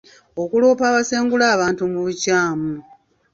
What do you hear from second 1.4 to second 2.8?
abantu mu bukyamu.